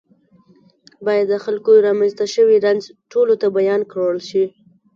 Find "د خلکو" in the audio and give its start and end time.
1.29-1.71